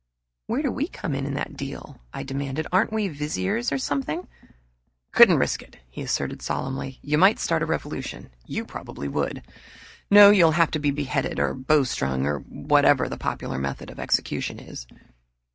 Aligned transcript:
"Where 0.47 0.63
do 0.63 0.71
we 0.71 0.87
come 0.87 1.13
in 1.13 1.27
on 1.27 1.35
that 1.35 1.55
deal?" 1.55 2.01
I 2.11 2.23
demanded. 2.23 2.65
"Aren't 2.71 2.91
we 2.91 3.07
Viziers 3.07 3.71
or 3.71 3.77
anything?" 3.93 4.27
"Couldn't 5.11 5.37
risk 5.37 5.61
it," 5.61 5.77
he 5.91 6.01
asserted 6.01 6.41
solemnly. 6.41 6.97
"You 7.03 7.19
might 7.19 7.37
start 7.37 7.61
a 7.61 7.67
revolution 7.67 8.31
probably 8.65 9.07
would. 9.07 9.43
No, 10.09 10.31
you'll 10.31 10.53
have 10.53 10.71
to 10.71 10.79
be 10.79 10.89
beheaded, 10.89 11.39
or 11.39 11.53
bowstrung 11.53 12.25
or 12.25 12.39
whatever 12.39 13.07
the 13.07 13.15
popular 13.19 13.59
method 13.59 13.91
of 13.91 13.99
execution 13.99 14.57
is." 14.59 14.87